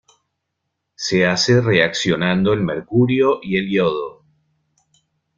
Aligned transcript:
Se 0.95 1.27
hace 1.27 1.61
reaccionando 1.61 2.53
el 2.53 2.61
mercurio 2.61 3.37
y 3.43 3.57
el 3.57 3.69
yodo. 3.69 4.25